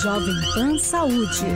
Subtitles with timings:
[0.00, 1.46] Jovem Pan Saúde.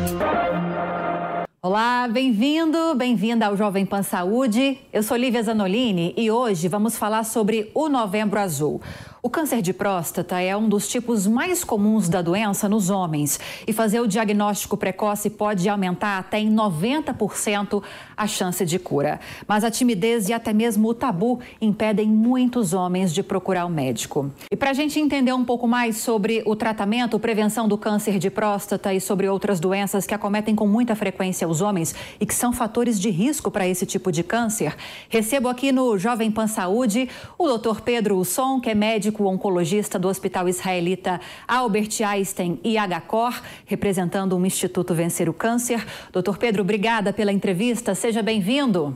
[1.62, 4.76] Olá, bem-vindo, bem-vinda ao Jovem Pan Saúde.
[4.92, 8.80] Eu sou Lívia Zanolini e hoje vamos falar sobre o Novembro Azul.
[9.20, 13.72] O câncer de próstata é um dos tipos mais comuns da doença nos homens e
[13.72, 17.82] fazer o diagnóstico precoce pode aumentar até em 90%
[18.16, 19.18] a chance de cura.
[19.44, 23.72] Mas a timidez e até mesmo o tabu impedem muitos homens de procurar o um
[23.72, 24.30] médico.
[24.52, 28.30] E para a gente entender um pouco mais sobre o tratamento, prevenção do câncer de
[28.30, 32.52] próstata e sobre outras doenças que acometem com muita frequência os homens e que são
[32.52, 34.76] fatores de risco para esse tipo de câncer,
[35.08, 37.80] recebo aqui no Jovem Pan Saúde o Dr.
[37.80, 44.36] Pedro Usson, que é médico médico oncologista do Hospital Israelita Albert Einstein e HCOR, representando
[44.36, 45.84] o Instituto Vencer o Câncer.
[46.12, 47.94] Doutor Pedro, obrigada pela entrevista.
[47.94, 48.94] Seja bem-vindo.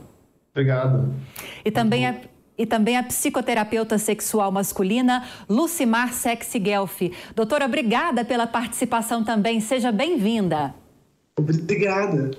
[0.51, 1.13] Obrigado.
[1.65, 2.15] E também a
[2.55, 7.01] e também a psicoterapeuta sexual masculina Lucimar Sexy Guelph.
[7.35, 9.59] Doutora, obrigada pela participação também.
[9.59, 10.71] Seja bem-vinda.
[11.35, 12.29] Obrigada.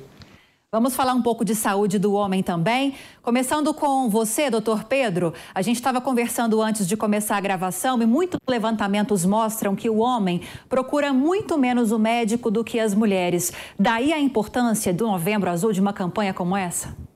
[0.74, 2.94] Vamos falar um pouco de saúde do homem também.
[3.22, 5.32] Começando com você, doutor Pedro.
[5.54, 9.98] A gente estava conversando antes de começar a gravação e muitos levantamentos mostram que o
[9.98, 13.52] homem procura muito menos o médico do que as mulheres.
[13.78, 17.13] Daí a importância do Novembro Azul de uma campanha como essa?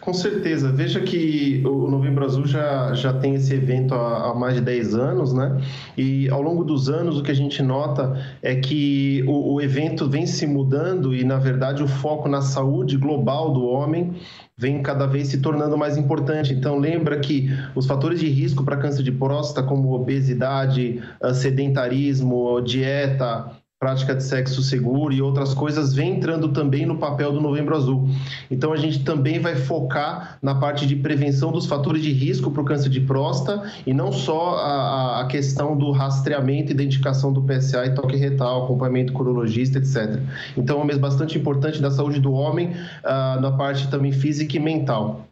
[0.00, 0.72] Com certeza.
[0.72, 4.94] Veja que o Novembro Azul já, já tem esse evento há, há, mais de 10
[4.94, 5.60] anos, né?
[5.96, 10.08] E ao longo dos anos, o que a gente nota é que o, o evento
[10.08, 14.14] vem se mudando e, na verdade, o foco na saúde global do homem
[14.56, 16.54] vem cada vez se tornando mais importante.
[16.54, 22.60] Então, lembra que os fatores de risco para câncer de próstata, como obesidade, ah, sedentarismo,
[22.62, 27.74] dieta, prática de sexo seguro e outras coisas vem entrando também no papel do Novembro
[27.74, 28.10] Azul.
[28.50, 32.60] Então a gente também vai focar na parte de prevenção dos fatores de risco para
[32.60, 37.86] o câncer de próstata e não só a, a, questão do rastreamento identificação do PSA
[37.86, 40.20] e toque retal, acompanhamento com urologista, etc.
[40.58, 42.72] Então é um mês bastante importante da saúde do homem
[43.02, 45.29] uh, na parte também física e mental.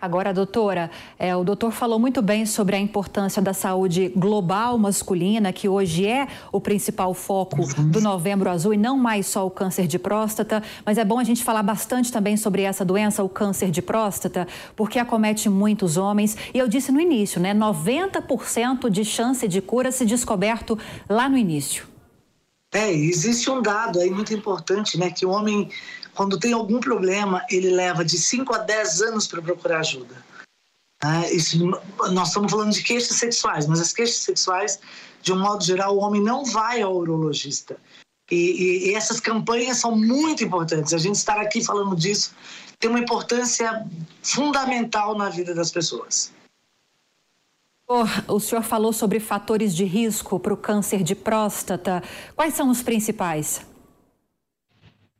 [0.00, 5.52] Agora, doutora, é, o doutor falou muito bem sobre a importância da saúde global masculina,
[5.52, 9.86] que hoje é o principal foco do Novembro Azul e não mais só o câncer
[9.86, 10.62] de próstata.
[10.84, 14.46] Mas é bom a gente falar bastante também sobre essa doença, o câncer de próstata,
[14.76, 16.36] porque acomete muitos homens.
[16.52, 17.54] E eu disse no início, né?
[17.54, 21.86] 90% de chance de cura se descoberto lá no início.
[22.74, 25.08] É, existe um dado aí muito importante, né?
[25.08, 25.70] Que o homem
[26.14, 30.14] quando tem algum problema, ele leva de 5 a 10 anos para procurar ajuda.
[31.02, 31.58] É, isso,
[32.12, 34.80] nós estamos falando de queixas sexuais, mas as queixas sexuais,
[35.20, 37.76] de um modo geral, o homem não vai ao urologista.
[38.30, 40.94] E, e, e essas campanhas são muito importantes.
[40.94, 42.34] A gente estar aqui falando disso
[42.78, 43.86] tem uma importância
[44.22, 46.32] fundamental na vida das pessoas.
[48.26, 52.02] O senhor falou sobre fatores de risco para o câncer de próstata.
[52.34, 53.60] Quais são os principais?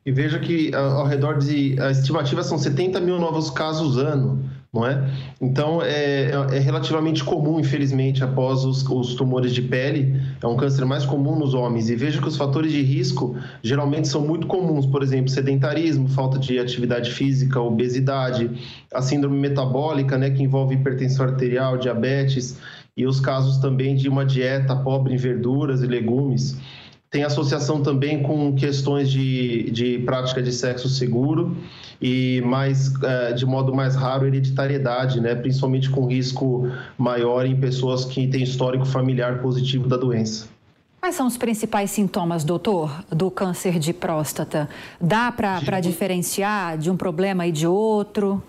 [0.05, 1.79] E veja que ao redor de.
[1.81, 5.09] A estimativa são 70 mil novos casos ano, não é?
[5.41, 10.21] Então é, é relativamente comum, infelizmente, após os, os, tumores de pele.
[10.39, 11.89] É um câncer mais comum nos homens.
[11.89, 16.37] E veja que os fatores de risco geralmente são muito comuns, por exemplo, sedentarismo, falta
[16.37, 18.51] de atividade física, obesidade,
[18.93, 22.59] a síndrome metabólica, né, que envolve hipertensão arterial, diabetes,
[22.95, 26.59] e os casos também de uma dieta pobre em verduras e legumes
[27.15, 31.55] tem associação também com questões de, de prática de sexo seguro
[32.01, 35.33] e mais é, de modo mais raro hereditariedade, né?
[35.33, 40.49] principalmente com risco maior em pessoas que têm histórico familiar positivo da doença.
[40.99, 44.67] Quais são os principais sintomas, doutor, do câncer de próstata?
[44.99, 48.43] Dá para diferenciar de um problema e de outro?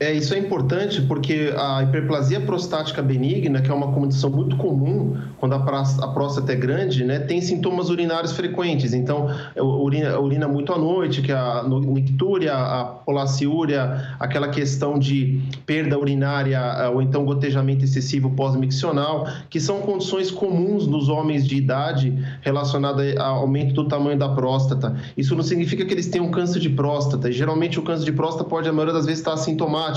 [0.00, 5.16] É, isso é importante porque a hiperplasia prostática benigna, que é uma condição muito comum
[5.38, 8.92] quando a, próstata é grande, né, tem sintomas urinários frequentes.
[8.92, 14.98] Então, é, urina, urina muito à noite, que é a nictúria, a polaciúria, aquela questão
[14.98, 16.60] de perda urinária
[16.92, 23.40] ou então gotejamento excessivo pós-miccional, que são condições comuns nos homens de idade relacionadas ao
[23.40, 24.96] aumento do tamanho da próstata.
[25.16, 27.32] Isso não significa que eles tenham câncer de próstata.
[27.32, 29.87] Geralmente, o câncer de próstata pode, a maioria das vezes, estar assintomático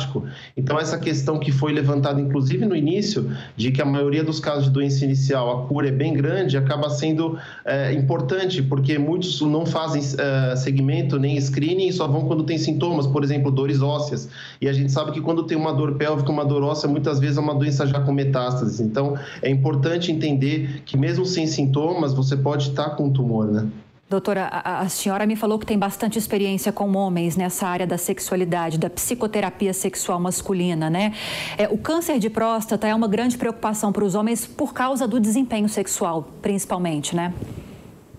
[0.55, 4.65] então, essa questão que foi levantada, inclusive no início, de que a maioria dos casos
[4.65, 9.65] de doença inicial, a cura é bem grande, acaba sendo é, importante, porque muitos não
[9.65, 14.29] fazem é, segmento nem screening e só vão quando tem sintomas, por exemplo, dores ósseas.
[14.59, 17.37] E a gente sabe que quando tem uma dor pélvica, uma dor óssea, muitas vezes
[17.37, 18.79] é uma doença já com metástases.
[18.79, 23.67] Então, é importante entender que mesmo sem sintomas, você pode estar com tumor, né?
[24.11, 27.97] Doutora, a, a, senhora me falou que tem bastante experiência com homens nessa área da
[27.97, 31.13] sexualidade, da psicoterapia sexual masculina, né?
[31.57, 35.17] É, o câncer de próstata é uma grande preocupação para os homens por causa do
[35.17, 37.33] desempenho sexual, principalmente, né?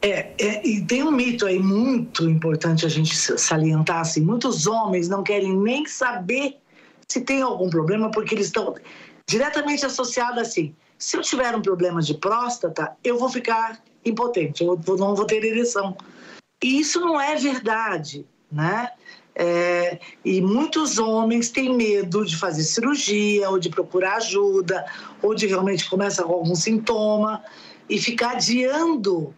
[0.00, 5.10] É, é, e tem um mito aí muito importante a gente salientar, assim, muitos homens
[5.10, 6.56] não querem nem saber
[7.06, 8.74] se tem algum problema, porque eles estão
[9.28, 14.78] diretamente associados assim, se eu tiver um problema de próstata, eu vou ficar impotente, eu
[14.96, 15.96] não vou ter ereção.
[16.62, 18.88] E isso não é verdade, né?
[19.34, 24.87] É, e muitos homens têm medo de fazer cirurgia, ou de procurar ajuda,
[25.20, 27.43] ou de realmente começar com algum sintoma
[27.88, 29.34] e ficar adiando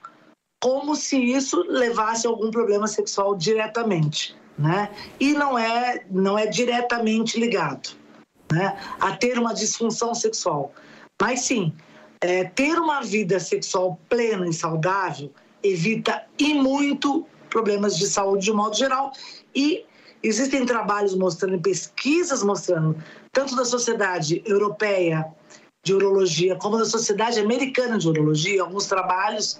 [0.62, 4.90] como se isso levasse a algum problema sexual diretamente, né?
[5.18, 7.96] E não é, não é diretamente ligado,
[8.52, 8.78] né?
[9.00, 10.74] A ter uma disfunção sexual.
[11.24, 11.72] Mas sim,
[12.20, 15.32] é, ter uma vida sexual plena e saudável
[15.62, 19.10] evita e muito problemas de saúde de um modo geral.
[19.54, 19.86] E
[20.22, 22.94] existem trabalhos mostrando, pesquisas mostrando,
[23.32, 25.24] tanto da Sociedade Europeia
[25.82, 29.58] de Urologia como da Sociedade Americana de Urologia, alguns trabalhos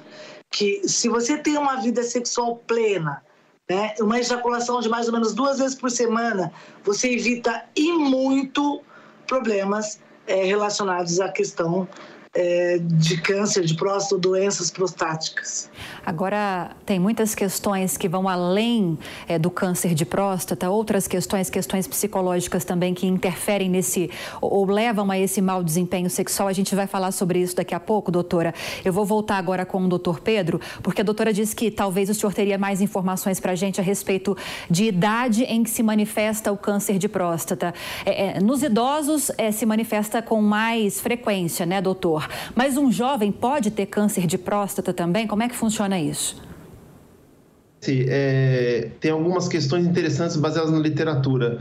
[0.50, 3.22] que se você tem uma vida sexual plena,
[3.70, 6.52] né, uma ejaculação de mais ou menos duas vezes por semana,
[6.84, 8.82] você evita e muito
[9.26, 11.88] problemas é, relacionados à questão
[12.34, 15.70] é, de câncer de próstata, doenças prostáticas.
[16.04, 18.98] Agora, tem muitas questões que vão além
[19.28, 24.10] é, do câncer de próstata, outras questões, questões psicológicas também que interferem nesse
[24.40, 26.48] ou levam a esse mau desempenho sexual.
[26.48, 28.52] A gente vai falar sobre isso daqui a pouco, doutora.
[28.84, 32.14] Eu vou voltar agora com o doutor Pedro, porque a doutora disse que talvez o
[32.14, 34.36] senhor teria mais informações para a gente a respeito
[34.68, 37.72] de idade em que se manifesta o câncer de próstata.
[38.04, 42.23] É, é, nos idosos é, se manifesta com mais frequência, né, doutor?
[42.54, 45.26] Mas um jovem pode ter câncer de próstata também?
[45.26, 46.42] Como é que funciona isso?
[47.86, 51.60] É, tem algumas questões interessantes baseadas na literatura.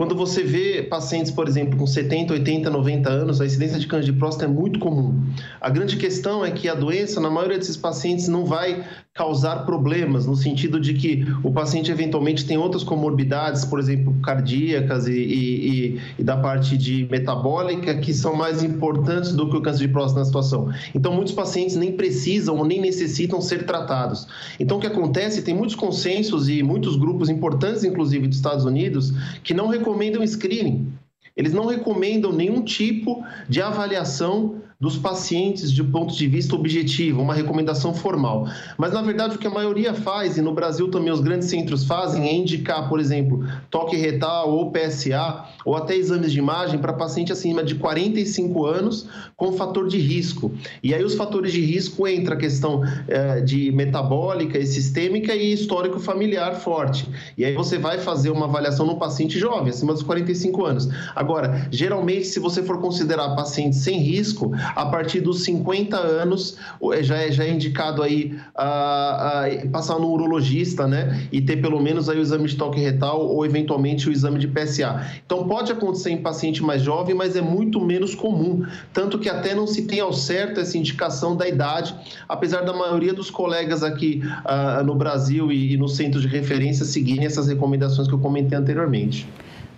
[0.00, 4.06] Quando você vê pacientes, por exemplo, com 70, 80, 90 anos, a incidência de câncer
[4.06, 5.22] de próstata é muito comum.
[5.60, 8.82] A grande questão é que a doença, na maioria desses pacientes, não vai
[9.12, 15.06] causar problemas, no sentido de que o paciente eventualmente tem outras comorbidades, por exemplo, cardíacas
[15.06, 19.86] e, e, e, da parte de metabólica, que são mais importantes do que o câncer
[19.86, 20.72] de próstata na situação.
[20.94, 24.26] Então, muitos pacientes nem precisam ou nem necessitam ser tratados.
[24.58, 29.12] Então, o que acontece, tem muitos consensos e muitos grupos importantes, inclusive dos Estados Unidos,
[29.44, 30.92] que não recomendam recomendam screening.
[31.36, 37.34] Eles não recomendam nenhum tipo de avaliação dos pacientes de ponto de vista objetivo, uma
[37.34, 38.48] recomendação formal.
[38.78, 41.84] Mas, na verdade, o que a maioria faz, e no Brasil também os grandes centros
[41.84, 46.94] fazem, é indicar, por exemplo, toque retal ou PSA, ou até exames de imagem para
[46.94, 49.06] paciente acima de 45 anos
[49.36, 50.50] com fator de risco.
[50.82, 55.52] E aí os fatores de risco entra a questão é, de metabólica e sistêmica e
[55.52, 57.06] histórico familiar forte.
[57.36, 60.88] E aí você vai fazer uma avaliação no paciente jovem, acima dos 45 anos.
[61.14, 66.56] Agora, geralmente, se você for considerar paciente sem risco, a partir dos 50 anos
[66.92, 71.28] é, já é, já é indicado aí a, a passar no urologista, né?
[71.32, 74.48] E ter pelo menos aí o exame de toque retal ou eventualmente o exame de
[74.48, 75.06] PSA.
[75.24, 79.54] Então pode acontecer em paciente mais jovem, mas é muito menos comum, tanto que até
[79.54, 81.94] não se tem ao certo essa indicação da idade,
[82.28, 86.84] apesar da maioria dos colegas aqui uh, no Brasil e, e nos centros de referência
[86.84, 89.26] seguirem essas recomendações que eu comentei anteriormente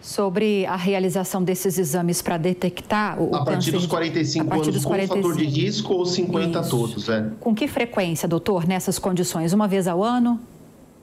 [0.02, 4.84] sobre a realização desses exames para detectar o, a partir dos 45 partir anos dos
[4.84, 5.22] 45...
[5.22, 6.70] com fator de risco ou 50 Isso.
[6.70, 7.30] todos, é.
[7.38, 9.52] Com que frequência, doutor, nessas condições?
[9.52, 10.40] Uma vez ao ano?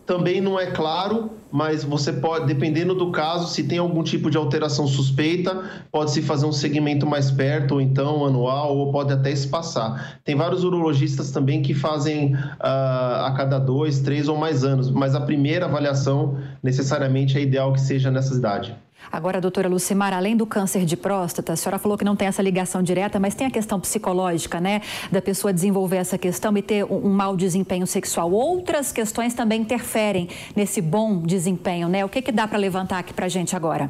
[0.06, 4.38] Também não é claro, mas você pode, dependendo do caso, se tem algum tipo de
[4.38, 10.20] alteração suspeita, pode-se fazer um segmento mais perto, ou então anual, ou pode até espaçar.
[10.26, 15.14] Tem vários urologistas também que fazem uh, a cada dois, três ou mais anos, mas
[15.14, 18.76] a primeira avaliação necessariamente é ideal que seja nessa idade.
[19.12, 22.42] Agora, doutora Lucimar, além do câncer de próstata, a senhora falou que não tem essa
[22.42, 24.82] ligação direta, mas tem a questão psicológica, né?
[25.12, 28.32] Da pessoa desenvolver essa questão e ter um, mau desempenho sexual.
[28.32, 32.06] Outras questões também interferem nesse bom desempenho, né?
[32.06, 33.90] O que, que dá para levantar aqui para a gente agora?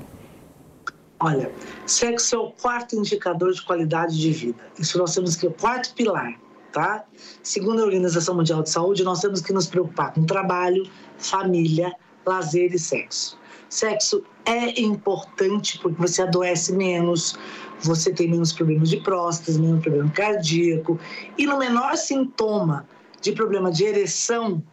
[1.20, 1.52] Olha,
[1.86, 4.60] sexo é o quarto indicador de qualidade de vida.
[4.80, 6.34] Isso nós temos que o quarto pilar,
[6.72, 7.04] tá?
[7.44, 11.94] Segundo a Organização Mundial de Saúde, nós temos que nos preocupar com trabalho, família,
[12.26, 13.39] lazer e sexo.
[13.70, 17.38] Sexo é importante porque você adoece menos,
[17.82, 21.00] você tem menos problemas de próstata, menos problema cardíaco.
[21.38, 22.88] E no menor sintoma
[23.22, 24.64] de problema de ereção,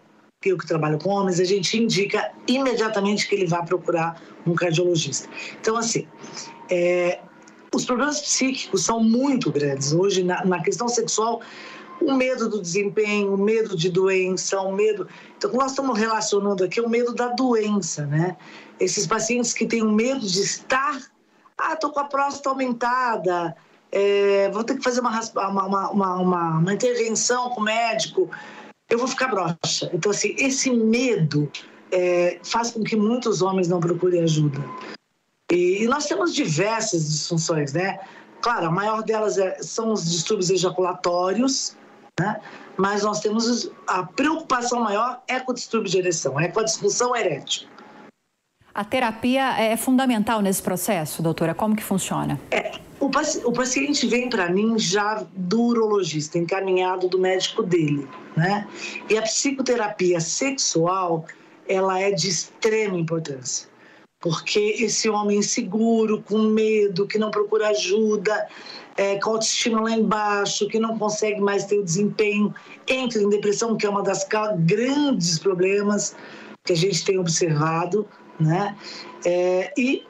[0.41, 4.55] que eu que trabalho com homens, a gente indica imediatamente que ele vá procurar um
[4.55, 5.29] cardiologista.
[5.61, 6.07] Então, assim,
[6.71, 7.21] é,
[7.75, 9.93] os problemas psíquicos são muito grandes.
[9.93, 11.43] Hoje, na, na questão sexual,
[12.01, 15.09] o medo do desempenho, o medo de doença, o medo.
[15.37, 18.37] Então, nós estamos relacionando aqui o medo da doença, né?
[18.79, 21.01] Esses pacientes que têm medo de estar,
[21.59, 23.57] ah, estou com a próstata aumentada,
[23.91, 28.31] é, vou ter que fazer uma, uma, uma, uma intervenção com o médico,
[28.91, 29.91] eu vou ficar broxa.
[29.93, 31.51] Então, assim, esse medo
[31.91, 34.63] é, faz com que muitos homens não procurem ajuda.
[35.51, 37.99] E, e nós temos diversas disfunções, né?
[38.41, 41.77] Claro, a maior delas é, são os distúrbios ejaculatórios,
[42.19, 42.41] né?
[42.77, 46.65] mas nós temos a preocupação maior é com o distúrbio de ereção, é com a
[46.65, 47.67] disfunção erétil.
[48.77, 51.55] A terapia é fundamental nesse processo, doutora?
[51.55, 52.39] Como que funciona?
[52.51, 58.07] É, o, paci o paciente vem para mim já do urologista, encaminhado do médico dele,
[58.37, 58.69] né?
[59.09, 61.25] E a psicoterapia sexual,
[61.67, 63.67] ela é de extrema importância
[64.19, 68.49] porque esse homem inseguro, com medo, que não procura ajuda,
[68.97, 72.53] é, com autoestima lá embaixo, que não consegue mais ter o desempenho,
[72.89, 74.27] entra em depressão, que é uma das
[74.59, 76.17] grandes problemas
[76.65, 78.77] que a gente tem observado, né?
[79.25, 80.05] É, e,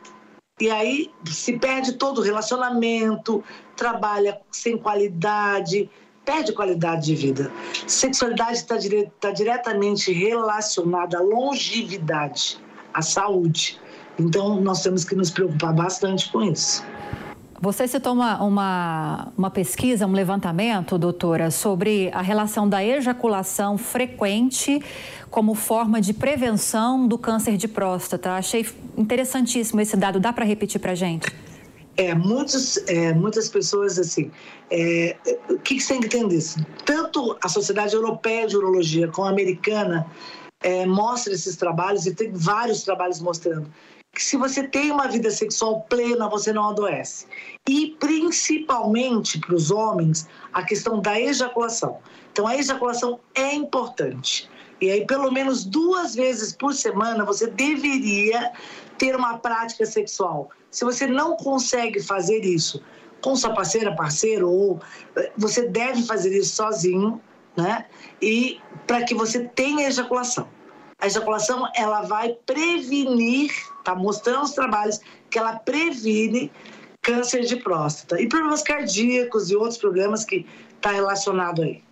[0.61, 3.43] e aí se perde todo o relacionamento,
[3.77, 5.91] trabalha sem qualidade,
[6.25, 7.53] perde qualidade de vida.
[7.87, 12.59] Sexualidade está dire tá diretamente relacionada à longevidade,
[12.93, 13.81] à saúde.
[14.19, 16.83] Então, nós temos que nos preocupar bastante com isso.
[17.61, 24.83] Você citou uma, uma, uma, pesquisa, um levantamento, doutora, sobre a relação da ejaculação frequente
[25.31, 28.33] como forma de prevenção do câncer de próstata.
[28.33, 28.67] Achei
[28.97, 30.21] interessantíssimo esse dado.
[30.21, 31.27] Dá para repetir para gente?
[31.97, 34.31] É, muitos, é, muitas pessoas, assim,
[34.71, 35.17] é,
[35.49, 36.43] o que, que você tem que entender?
[36.85, 40.07] Tanto a Sociedade Europeia de Urologia como a americana
[40.63, 43.71] é, mostra esses trabalhos, e tem vários trabalhos mostrando
[44.17, 47.27] que se você tem uma vida sexual plena, você não adoece.
[47.69, 51.99] E principalmente para os homens, a questão da ejaculação.
[52.33, 54.49] Então, a ejaculação é importante.
[54.81, 58.53] E aí, pelo menos duas vezes por semana, você deveria
[58.97, 60.49] ter uma prática sexual.
[60.71, 62.83] Se você não consegue fazer isso
[63.21, 64.81] com sua parceira, parceiro, ou
[65.17, 67.21] eh, você deve fazer isso sozinho,
[67.55, 67.85] né?
[68.23, 70.49] E para que você tenha ejaculação.
[70.99, 73.51] A ejaculação ela vai prevenir,
[73.87, 75.01] tá mostrando os trabalhos
[75.31, 76.51] que ela previne
[77.01, 81.86] câncer de próstata e problemas cardíacos e outros problemas que está relacionado aí.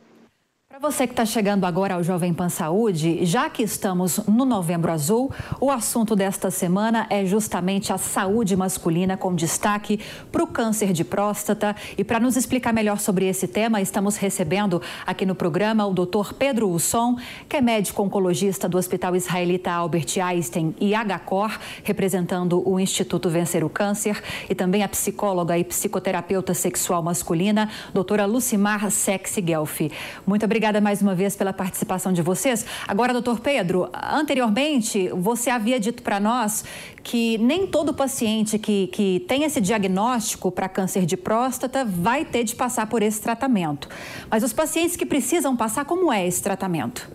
[0.75, 4.91] Para você que está chegando agora ao Jovem Pan Saúde, já que estamos no Novembro
[4.91, 10.01] Azul, o assunto desta semana é justamente a saúde masculina, com destaque
[10.33, 11.77] para o câncer de próstata.
[11.97, 16.35] E para nos explicar melhor sobre esse tema, estamos recebendo aqui no programa o Dr.
[16.37, 17.17] Pedro Usson,
[17.49, 23.65] que é médico oncologista do Hospital Israelita Albert Einstein e HCOR, representando o Instituto Vencer
[23.65, 29.93] o Câncer, e também a psicóloga e psicoterapeuta sexual masculina, doutora Lucimar Sexy Guelfi.
[30.27, 32.65] Muito obrigada obrigada mais uma vez pela participação de vocês.
[32.89, 36.65] Agora, doutor Pedro, anteriormente você havia dito para nós
[37.03, 42.45] que nem todo paciente que, que tem esse diagnóstico para câncer de próstata vai ter
[42.45, 43.89] de passar por esse tratamento.
[44.31, 47.11] Mas os pacientes que precisam passar, como é esse tratamento?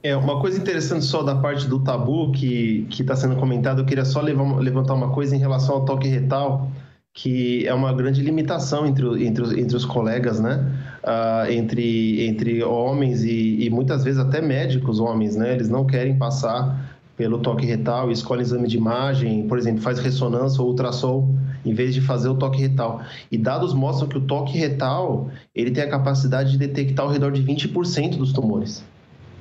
[0.00, 4.04] É, uma coisa interessante só da parte do tabu que está sendo comentado, eu queria
[4.04, 6.70] só levantar uma coisa em relação ao toque retal
[7.14, 10.68] que é uma grande limitação entre, entre, entre os colegas, né?
[11.04, 15.54] Uh, entre, entre homens e, e, muitas vezes até médicos homens, né?
[15.54, 20.60] Eles não querem passar pelo toque retal, escolhem exame de imagem, por exemplo, faz ressonância
[20.60, 23.00] ou ultrassom em vez de fazer o toque retal.
[23.30, 27.30] E dados mostram que o toque retal ele tem a capacidade de detectar ao redor
[27.30, 28.84] de 20% dos tumores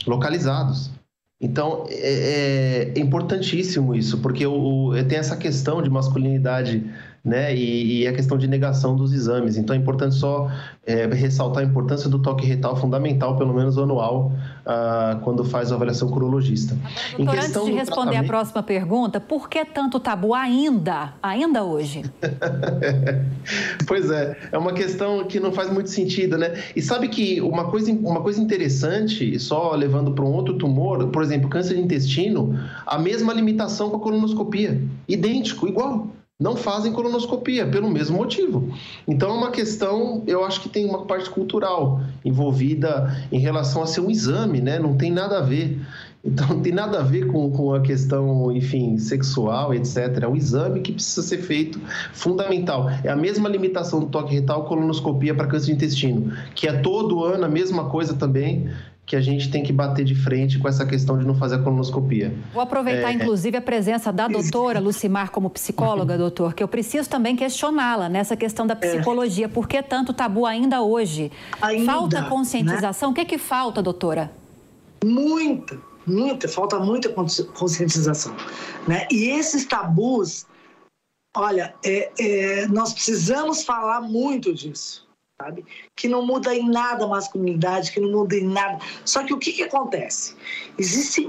[0.05, 0.91] localizados.
[1.41, 6.85] Então, é, é, importantíssimo isso, porque o, o, tem essa questão de masculinidade
[7.23, 7.55] né?
[7.55, 9.55] E, e, a questão de negação dos exames.
[9.55, 10.51] Então é importante só
[10.85, 14.33] é, ressaltar a importância do toque retal fundamental, pelo menos anual,
[14.65, 16.77] ah, quando faz a avaliação curologista.
[17.15, 18.25] Doutor, antes de responder tratamento...
[18.25, 22.03] a próxima pergunta, por que tanto tabu ainda, ainda hoje?
[23.87, 26.61] pois é, é uma questão que não faz muito sentido, né?
[26.75, 31.23] E sabe que uma coisa, uma coisa interessante, só levando para um outro tumor, por
[31.23, 36.09] exemplo, câncer de intestino, a mesma limitação com a colonoscopia, idêntico, igual
[36.39, 38.73] não fazem colonoscopia pelo mesmo motivo.
[39.07, 43.87] Então é uma questão, eu acho que tem uma parte cultural envolvida em relação a
[43.87, 44.79] ser um exame, né?
[44.79, 45.79] Não tem nada a ver.
[46.25, 50.19] Então não tem nada a ver com, com a questão, enfim, sexual, etc.
[50.21, 51.79] É um exame que precisa ser feito
[52.13, 52.89] fundamental.
[53.03, 57.23] É a mesma limitação do toque retal colonoscopia para câncer de intestino, que é todo
[57.23, 58.69] ano a mesma coisa também.
[59.05, 61.59] Que a gente tem que bater de frente com essa questão de não fazer a
[61.59, 62.33] colonoscopia.
[62.53, 63.13] Vou aproveitar, é...
[63.13, 68.37] inclusive, a presença da doutora Lucimar como psicóloga, doutor, que eu preciso também questioná-la nessa
[68.37, 69.49] questão da psicologia.
[69.49, 71.31] Por que tanto tabu ainda hoje?
[71.61, 73.09] Ainda, falta conscientização?
[73.09, 73.11] Né?
[73.11, 74.31] O que, é que falta, doutora?
[75.03, 78.33] Muita, muita, falta muita conscientização.
[78.87, 79.05] Né?
[79.11, 80.45] E esses tabus,
[81.35, 85.02] olha, é, é, nós precisamos falar muito disso
[85.43, 85.65] sabe?
[85.95, 88.79] Que não muda em nada a masculinidade, que não muda em nada.
[89.03, 90.35] Só que o que, que acontece?
[90.77, 91.27] Existe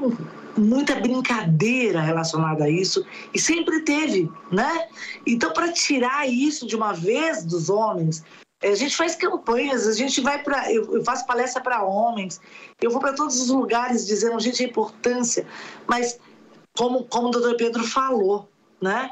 [0.57, 4.89] muita brincadeira relacionada a isso e sempre teve, né?
[5.27, 8.25] Então, para tirar isso de uma vez dos homens,
[8.63, 10.73] a gente faz campanhas, a gente vai para.
[10.73, 12.41] Eu, eu faço palestra para homens,
[12.81, 15.47] eu vou para todos os lugares dizendo, gente, a importância.
[15.87, 16.19] Mas,
[16.77, 18.49] como, como o doutor Pedro falou,
[18.81, 19.11] né?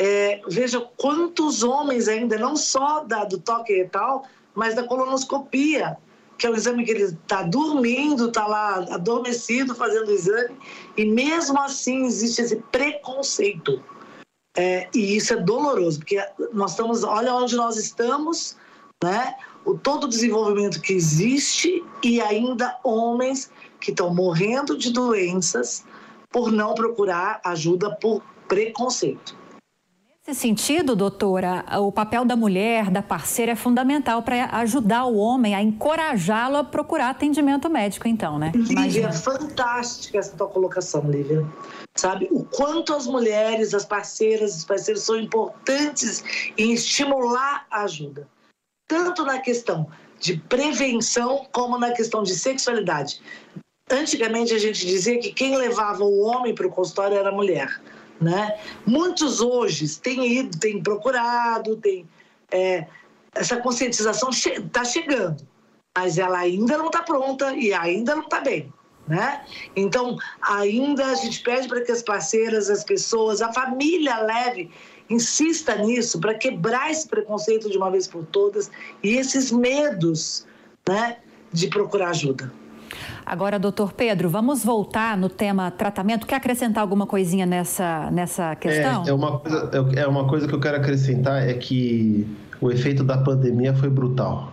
[0.00, 4.24] É, veja quantos homens ainda, não só da, do toque e tal,
[4.58, 5.96] mas da colonoscopia,
[6.36, 10.56] que é o exame que ele está dormindo, está lá adormecido fazendo o exame,
[10.96, 13.80] e mesmo assim existe esse preconceito.
[14.56, 16.20] É, e isso é doloroso, porque
[16.52, 18.56] nós estamos, olha onde nós estamos,
[19.00, 19.36] né?
[19.64, 25.84] O todo o desenvolvimento que existe e ainda homens que estão morrendo de doenças
[26.32, 29.37] por não procurar ajuda por preconceito.
[30.28, 35.54] Nesse sentido, doutora, o papel da mulher, da parceira, é fundamental para ajudar o homem
[35.54, 38.52] a encorajá-lo a procurar atendimento médico, então, né?
[38.54, 41.46] Lívia, fantástica essa tua colocação, Lívia.
[41.96, 46.22] Sabe, o quanto as mulheres, as parceiras, os parceiros são importantes
[46.58, 48.28] em estimular a ajuda.
[48.86, 49.88] Tanto na questão
[50.20, 53.22] de prevenção, como na questão de sexualidade.
[53.90, 57.80] Antigamente a gente dizia que quem levava o homem para o consultório era a mulher.
[58.20, 58.58] Né?
[58.84, 62.08] Muitos hoje têm ido, têm procurado, têm,
[62.50, 62.86] é,
[63.34, 65.46] essa conscientização está che chegando,
[65.96, 68.72] mas ela ainda não está pronta e ainda não está bem.
[69.06, 69.44] Né?
[69.74, 74.70] Então, ainda a gente pede para que as parceiras, as pessoas, a família leve,
[75.08, 78.70] insista nisso para quebrar esse preconceito de uma vez por todas
[79.02, 80.46] e esses medos
[80.86, 81.18] né,
[81.52, 82.52] de procurar ajuda.
[83.24, 86.26] Agora, doutor Pedro, vamos voltar no tema tratamento.
[86.26, 89.04] Quer acrescentar alguma coisinha nessa, nessa questão?
[89.04, 92.26] É, é, uma coisa, é, é uma coisa que eu quero acrescentar é que
[92.60, 94.52] o efeito da pandemia foi brutal.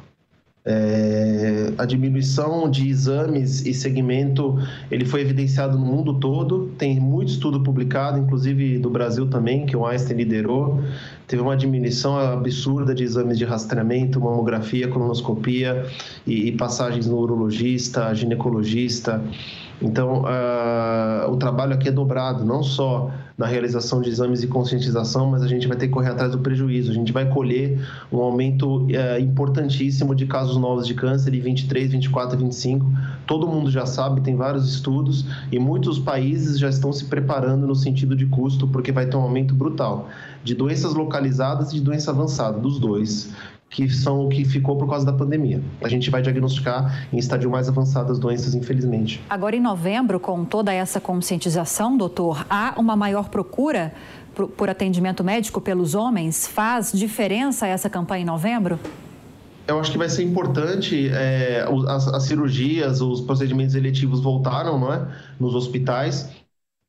[0.68, 4.58] É, a diminuição de exames e segmento
[4.90, 6.72] ele foi evidenciado no mundo todo.
[6.78, 10.82] Tem muito estudo publicado, inclusive do Brasil também, que o Einstein liderou.
[11.28, 15.86] Teve uma diminuição absurda de exames de rastreamento, mamografia, colonoscopia
[16.26, 19.24] e, e passagens no urologista, ginecologista.
[19.80, 25.30] Então, uh, o trabalho aqui é dobrado, não só na realização de exames de conscientização,
[25.30, 26.92] mas a gente vai ter que correr atrás do prejuízo.
[26.92, 27.80] A gente vai colher
[28.12, 32.86] um aumento uh, importantíssimo de casos novos de câncer em 23, 24 e 25.
[33.28, 37.76] Todo mundo já sabe, tem vários estudos e muitos países já estão se preparando no
[37.76, 40.08] sentido de custo, porque vai ter um aumento brutal
[40.44, 43.34] de doenças localizadas e de doença avançada, dos dois
[43.76, 45.62] que são o que ficou por causa da pandemia.
[45.84, 49.22] A gente vai diagnosticar em estádio mais avançado as doenças, infelizmente.
[49.30, 53.94] Agora, em novembro, com toda essa conscientização, doutor, há uma maior procura
[54.58, 56.48] por atendimento médico pelos homens?
[56.48, 58.80] Faz diferença essa campanha em novembro?
[59.68, 61.10] Eu acho que vai ser importante.
[61.10, 65.08] É, as, as cirurgias, os procedimentos eletivos voltaram, não é?
[65.40, 66.30] Nos hospitais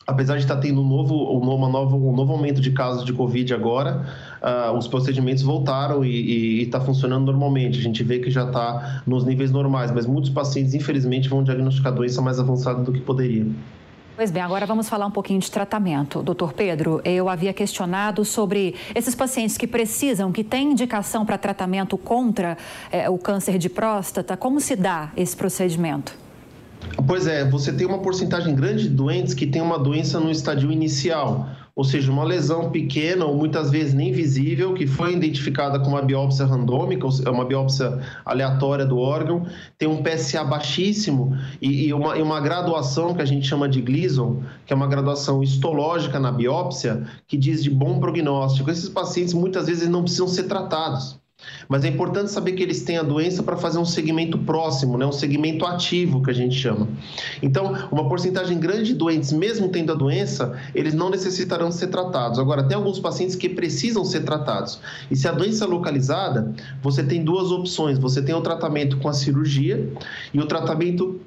[0.06, 4.06] apesar de estar tendo um novo, um novo aumento de casos de Covid agora,
[4.40, 7.78] uh, os procedimentos voltaram e está funcionando normalmente.
[7.78, 11.92] A gente vê que já está nos níveis normais, mas muitos pacientes, infelizmente, vão diagnosticar
[11.92, 13.46] doença mais avançada do que poderia.
[14.16, 16.22] Pois bem, agora vamos falar um pouquinho de tratamento.
[16.22, 21.98] Doutor Pedro, eu havia questionado sobre esses pacientes que precisam, que têm indicação para tratamento
[21.98, 22.56] contra
[22.90, 26.14] eh, o câncer de próstata, como se dá esse procedimento?
[27.06, 30.72] Pois é, você tem uma porcentagem grande de doentes que tem uma doença no estadio
[30.72, 35.88] inicial, ou seja, uma lesão pequena ou muitas vezes nem visível, que foi identificada com
[35.90, 39.44] uma biópsia randômica, é uma biópsia aleatória do órgão,
[39.76, 43.82] tem um PSA baixíssimo e, e, uma, e uma graduação que a gente chama de
[43.82, 48.70] Gleason, que é uma graduação histológica na biópsia, que diz de bom prognóstico.
[48.70, 51.20] Esses pacientes muitas vezes não precisam ser tratados.
[51.68, 55.04] Mas é importante saber que eles têm a doença para fazer um segmento próximo, né?
[55.04, 56.88] um segmento ativo que a gente chama.
[57.42, 62.38] Então, uma porcentagem grande de doentes, mesmo tendo a doença, eles não necessitarão ser tratados.
[62.38, 64.80] Agora, tem alguns pacientes que precisam ser tratados.
[65.10, 69.08] E se a doença é localizada, você tem duas opções: você tem o tratamento com
[69.08, 69.92] a cirurgia
[70.32, 71.20] e o tratamento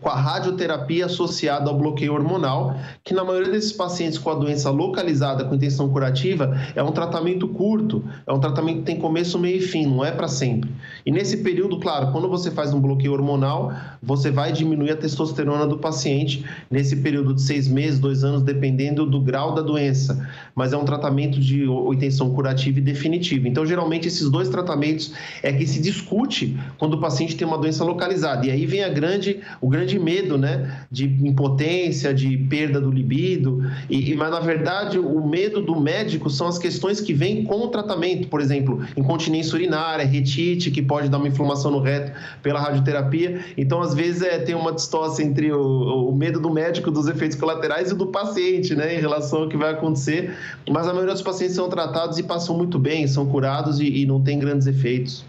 [0.00, 4.70] com a radioterapia associada ao bloqueio hormonal, que na maioria desses pacientes com a doença
[4.70, 9.58] localizada com intenção curativa é um tratamento curto, é um tratamento que tem começo, meio
[9.58, 10.70] e fim, não é para sempre.
[11.04, 15.66] E nesse período, claro, quando você faz um bloqueio hormonal, você vai diminuir a testosterona
[15.66, 20.28] do paciente nesse período de seis meses, dois anos, dependendo do grau da doença.
[20.54, 23.48] Mas é um tratamento de intenção curativa e definitiva.
[23.48, 27.84] Então, geralmente, esses dois tratamentos é que se discute quando o paciente tem uma doença
[27.84, 28.46] localizada.
[28.46, 30.86] E aí vem a grande, o grande de medo, né?
[30.90, 33.62] De impotência, de perda do libido.
[33.88, 37.68] E, mas, na verdade, o medo do médico são as questões que vêm com o
[37.68, 38.28] tratamento.
[38.28, 43.44] Por exemplo, incontinência urinária, retite, que pode dar uma inflamação no reto pela radioterapia.
[43.56, 47.36] Então, às vezes, é, tem uma distorce entre o, o medo do médico dos efeitos
[47.36, 48.96] colaterais e do paciente, né?
[48.96, 50.34] Em relação ao que vai acontecer.
[50.68, 54.06] Mas a maioria dos pacientes são tratados e passam muito bem, são curados e, e
[54.06, 55.24] não tem grandes efeitos.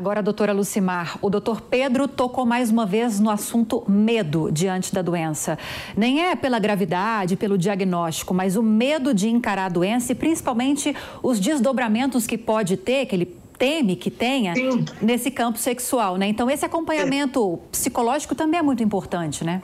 [0.00, 5.02] Agora, doutora Lucimar, o doutor Pedro tocou mais uma vez no assunto medo diante da
[5.02, 5.58] doença.
[5.94, 10.96] Nem é pela gravidade, pelo diagnóstico, mas o medo de encarar a doença e principalmente
[11.22, 13.26] os desdobramentos que pode ter, que ele
[13.58, 14.86] teme que tenha Sim.
[15.02, 16.26] nesse campo sexual, né?
[16.26, 17.68] Então, esse acompanhamento é.
[17.70, 19.60] psicológico também é muito importante, né?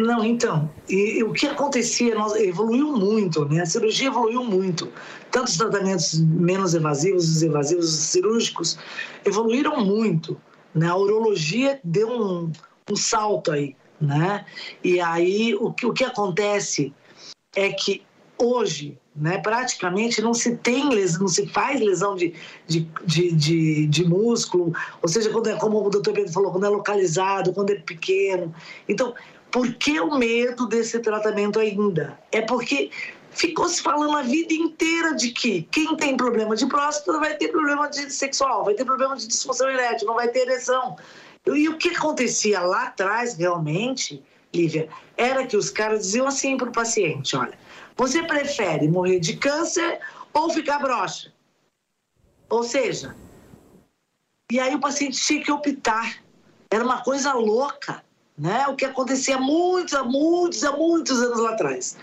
[0.00, 3.62] Não, então, e, e, o que acontecia, nós, evoluiu muito, né?
[3.62, 4.92] A cirurgia evoluiu muito.
[5.30, 8.78] Tanto os tratamentos menos evasivos, os evasivos os cirúrgicos,
[9.24, 10.38] evoluíram muito.
[10.74, 10.86] Né?
[10.86, 12.52] A urologia deu um,
[12.90, 14.44] um salto aí, né?
[14.84, 16.92] E aí, o que, o que acontece
[17.54, 18.02] é que
[18.38, 22.34] hoje, né, praticamente não se tem lesão, não se faz lesão de,
[22.66, 26.66] de, de, de, de músculo, ou seja, quando é, como o doutor Pedro falou, quando
[26.66, 28.54] é localizado, quando é pequeno.
[28.86, 29.14] Então,
[29.50, 32.18] por que o medo desse tratamento ainda?
[32.30, 32.90] É porque
[33.30, 37.48] ficou se falando a vida inteira de que quem tem problema de próstata vai ter
[37.48, 40.96] problema de sexual, vai ter problema de disfunção erétil, não vai ter ereção.
[41.46, 46.68] E o que acontecia lá atrás, realmente, Lívia, era que os caras diziam assim para
[46.68, 47.56] o paciente: olha,
[47.96, 50.00] você prefere morrer de câncer
[50.32, 51.32] ou ficar broxa?
[52.48, 53.14] Ou seja,
[54.50, 56.22] e aí o paciente tinha que optar.
[56.70, 58.04] Era uma coisa louca
[58.38, 58.66] né?
[58.68, 61.96] O que acontecia muitos, há muitos, há muitos anos lá atrás.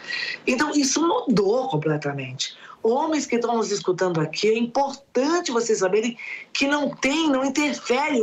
[0.48, 2.56] Então, isso mudou completamente.
[2.82, 6.18] Homens que estão nos escutando aqui, é importante vocês saberem
[6.52, 8.20] que não tem, não interfere.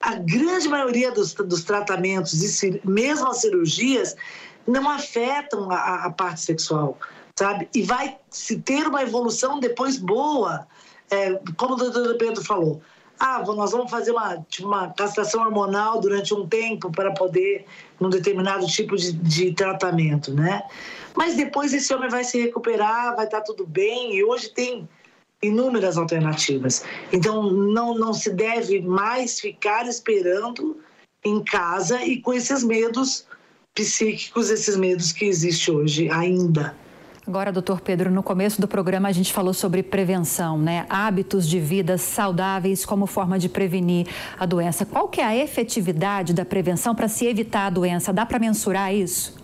[0.00, 4.14] A grande maioria dos, dos tratamentos, e mesmo as cirurgias,
[4.66, 6.98] não afetam a, a parte sexual,
[7.36, 7.68] sabe?
[7.74, 10.66] E vai se ter uma evolução depois boa.
[11.10, 12.82] É, como o doutor Pedro falou,
[13.18, 17.64] ah, nós vamos fazer uma, tipo, uma castração hormonal durante um tempo para poder,
[17.98, 20.62] num determinado tipo de, de tratamento, né?
[21.14, 24.88] Mas depois esse homem vai se recuperar, vai estar tudo bem, e hoje tem
[25.42, 26.84] inúmeras alternativas.
[27.12, 30.80] Então, não, não se deve mais ficar esperando
[31.24, 33.26] em casa e com esses medos
[33.74, 36.76] psíquicos, esses medos que existem hoje ainda.
[37.28, 40.86] Agora, doutor Pedro, no começo do programa a gente falou sobre prevenção, né?
[40.88, 44.06] Hábitos de vida saudáveis como forma de prevenir
[44.38, 44.86] a doença.
[44.86, 48.14] Qual que é a efetividade da prevenção para se evitar a doença?
[48.14, 49.36] Dá para mensurar isso?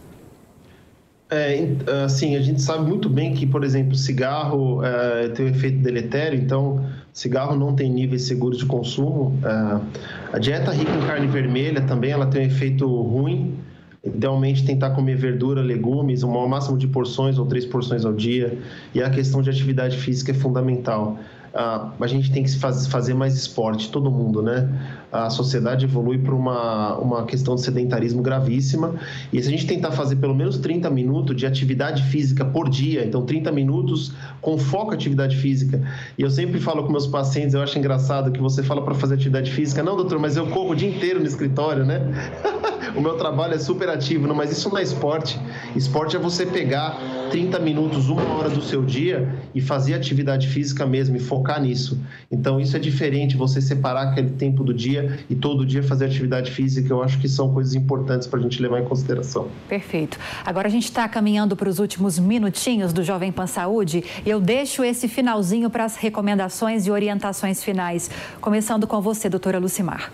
[1.29, 1.69] É,
[2.07, 6.41] assim, a gente sabe muito bem que, por exemplo, cigarro é, tem um efeito deletério,
[6.41, 9.39] então cigarro não tem níveis seguros de consumo.
[9.45, 13.59] É, a dieta rica em carne vermelha também ela tem um efeito ruim
[14.05, 18.59] Idealmente tentar comer verdura, legumes, o máximo de porções ou três porções ao dia.
[18.95, 21.19] E a questão de atividade física é fundamental.
[21.55, 24.69] Ah, a gente tem que fazer mais esporte, todo mundo, né?
[25.15, 28.97] A sociedade evolui para uma, uma questão de sedentarismo gravíssima.
[29.33, 33.05] E se a gente tentar fazer pelo menos 30 minutos de atividade física por dia,
[33.05, 35.81] então 30 minutos com foco em atividade física.
[36.19, 39.15] E eu sempre falo com meus pacientes, eu acho engraçado que você fala para fazer
[39.15, 39.85] atividade física.
[39.85, 42.01] Não, doutor, mas eu corro o dia inteiro no escritório, né?
[42.97, 45.39] o meu trabalho é super ativo, não, mas isso não é esporte.
[45.77, 46.99] Esporte é você pegar
[47.31, 51.99] 30 minutos, uma hora do seu dia e fazer atividade física mesmo e focar nisso.
[52.31, 56.51] Então, isso é diferente, você separar aquele tempo do dia e todo dia fazer atividade
[56.51, 56.93] física.
[56.93, 59.49] Eu acho que são coisas importantes para a gente levar em consideração.
[59.69, 60.19] Perfeito.
[60.45, 64.41] Agora a gente está caminhando para os últimos minutinhos do Jovem Pan Saúde e eu
[64.41, 68.11] deixo esse finalzinho para as recomendações e orientações finais.
[68.41, 70.13] Começando com você, doutora Lucimar.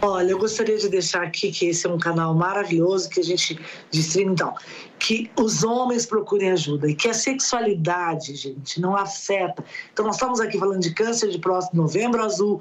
[0.00, 3.58] Olha, eu gostaria de deixar aqui que esse é um canal maravilhoso que a gente
[3.90, 4.54] distribui, então,
[4.98, 9.64] que os homens procurem ajuda e que a sexualidade, gente, não afeta.
[9.92, 12.60] Então, nós estamos aqui falando de câncer de próstata, novembro azul,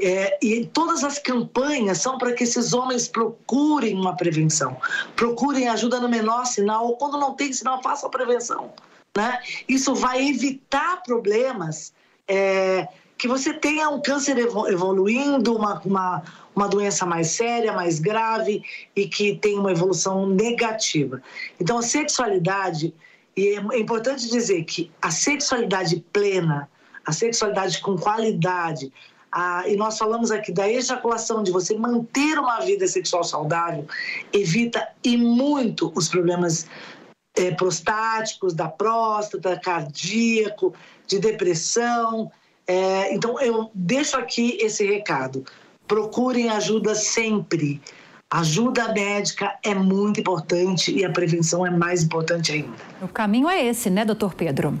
[0.00, 4.76] é, e todas as campanhas são para que esses homens procurem uma prevenção,
[5.14, 8.72] procurem ajuda no menor sinal, ou quando não tem sinal, façam a prevenção.
[9.16, 9.40] Né?
[9.68, 11.92] Isso vai evitar problemas.
[12.26, 12.88] É,
[13.20, 16.22] que você tenha um câncer evoluindo, uma, uma,
[16.56, 18.62] uma doença mais séria, mais grave
[18.96, 21.20] e que tem uma evolução negativa.
[21.60, 22.94] Então, a sexualidade,
[23.36, 26.66] e é importante dizer que a sexualidade plena,
[27.04, 28.90] a sexualidade com qualidade,
[29.32, 33.86] a, e nós falamos aqui da ejaculação, de você manter uma vida sexual saudável,
[34.32, 36.66] evita e muito os problemas
[37.36, 40.74] é, prostáticos, da próstata, cardíaco,
[41.06, 42.30] de depressão.
[42.66, 45.44] É, então, eu deixo aqui esse recado.
[45.86, 47.80] Procurem ajuda sempre.
[48.32, 52.76] Ajuda médica é muito importante e a prevenção é mais importante ainda.
[53.02, 54.78] O caminho é esse, né, doutor Pedro?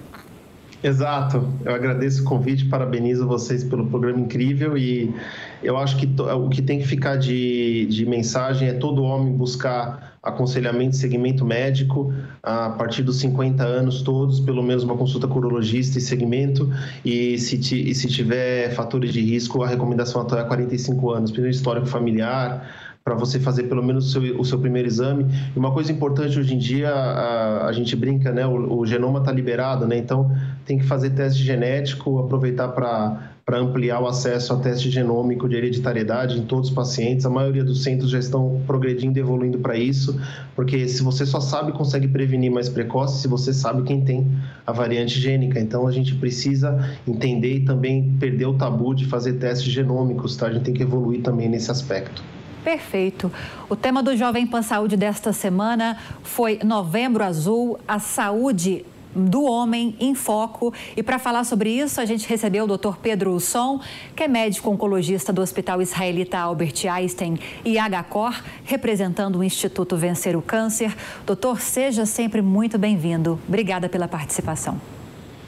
[0.82, 1.46] Exato.
[1.62, 5.14] Eu agradeço o convite, parabenizo vocês pelo programa incrível e
[5.62, 10.18] eu acho que o que tem que ficar de, de mensagem é todo homem buscar
[10.22, 12.12] aconselhamento e segmento médico
[12.42, 16.70] a partir dos 50 anos todos, pelo menos uma consulta urologista e segmento
[17.04, 21.54] e se, e se tiver fatores de risco, a recomendação atual é 45 anos, primeiro
[21.54, 22.66] histórico familiar,
[23.02, 25.26] para você fazer pelo menos o seu, o seu, primeiro exame.
[25.54, 28.46] E uma coisa importante hoje em dia, a, a gente brinca, né?
[28.46, 29.96] O, o genoma está liberado, né?
[29.96, 30.30] Então
[30.70, 36.38] tem que fazer teste genético, aproveitar para ampliar o acesso a teste genômico de hereditariedade
[36.38, 37.26] em todos os pacientes.
[37.26, 40.20] A maioria dos centros já estão progredindo e evoluindo para isso,
[40.54, 44.28] porque se você só sabe, consegue prevenir mais precoce se você sabe quem tem
[44.64, 45.58] a variante gênica.
[45.58, 50.46] Então a gente precisa entender e também perder o tabu de fazer testes genômicos, tá?
[50.46, 52.22] A gente tem que evoluir também nesse aspecto.
[52.62, 53.32] Perfeito.
[53.68, 59.96] O tema do Jovem Pan Saúde desta semana foi Novembro Azul, a saúde do homem
[59.98, 60.72] em foco.
[60.96, 62.96] E para falar sobre isso, a gente recebeu o Dr.
[63.02, 63.80] Pedro Usson,
[64.14, 70.36] que é médico oncologista do Hospital Israelita Albert Einstein e HCOR, representando o Instituto Vencer
[70.36, 70.94] o Câncer.
[71.26, 73.38] Doutor, seja sempre muito bem-vindo.
[73.46, 74.80] Obrigada pela participação.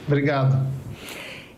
[0.07, 0.83] Obrigado.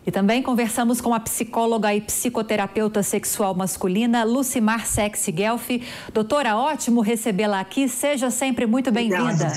[0.05, 5.81] E também conversamos com a psicóloga e psicoterapeuta sexual masculina Lucimar Sexy Guelfi.
[6.13, 7.89] Doutora, ótimo recebê-la aqui.
[7.89, 9.53] Seja sempre muito bem-vinda.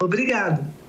[0.00, 0.81] Obrigada.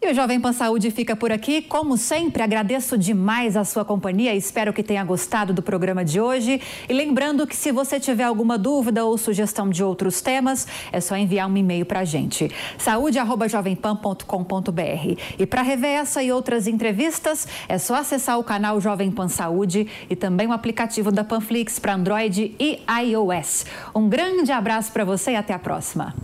[0.00, 1.60] E o Jovem Pan Saúde fica por aqui.
[1.60, 4.32] Como sempre, agradeço demais a sua companhia.
[4.32, 6.60] Espero que tenha gostado do programa de hoje.
[6.88, 11.16] E lembrando que se você tiver alguma dúvida ou sugestão de outros temas, é só
[11.16, 12.48] enviar um e-mail para a gente.
[12.78, 15.20] saúde.jovempan.com.br.
[15.36, 19.88] E para rever essa e outras entrevistas, é só acessar o canal Jovem Pan Saúde
[20.08, 23.66] e também o aplicativo da Panflix para Android e iOS.
[23.92, 26.14] Um grande abraço para você e até a próxima.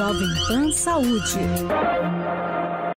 [0.00, 1.44] Jovem Pan Saúde.